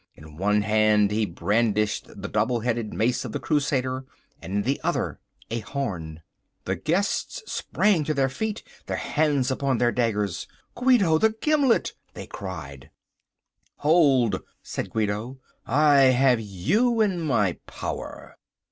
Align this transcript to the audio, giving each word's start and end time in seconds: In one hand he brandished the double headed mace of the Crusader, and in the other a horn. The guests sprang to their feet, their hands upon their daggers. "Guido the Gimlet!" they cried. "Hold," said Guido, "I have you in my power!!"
In 0.15 0.35
one 0.35 0.63
hand 0.63 1.11
he 1.11 1.27
brandished 1.27 2.07
the 2.19 2.27
double 2.27 2.61
headed 2.61 2.91
mace 2.91 3.23
of 3.23 3.33
the 3.33 3.39
Crusader, 3.39 4.03
and 4.41 4.51
in 4.51 4.61
the 4.63 4.81
other 4.83 5.19
a 5.51 5.59
horn. 5.59 6.23
The 6.65 6.75
guests 6.75 7.43
sprang 7.45 8.03
to 8.05 8.15
their 8.15 8.27
feet, 8.27 8.63
their 8.87 8.97
hands 8.97 9.51
upon 9.51 9.77
their 9.77 9.91
daggers. 9.91 10.47
"Guido 10.73 11.19
the 11.19 11.35
Gimlet!" 11.39 11.93
they 12.15 12.25
cried. 12.25 12.89
"Hold," 13.75 14.41
said 14.63 14.89
Guido, 14.89 15.37
"I 15.67 15.99
have 16.05 16.39
you 16.41 16.99
in 17.01 17.21
my 17.21 17.59
power!!" 17.67 18.37